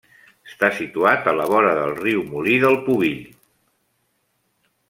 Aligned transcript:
Està 0.51 0.69
situat 0.77 1.29
a 1.33 1.35
la 1.41 1.45
vora 1.51 1.75
del 1.81 1.93
riu 1.99 2.25
Molí 2.31 2.57
del 2.67 2.81
Pubill. 2.89 3.23